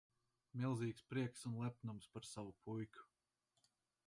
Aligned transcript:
Milzīgs 0.61 1.05
prieks 1.11 1.45
un 1.51 1.59
lepnums 1.65 2.09
par 2.17 2.29
savu 2.31 2.57
puiku. 2.65 3.09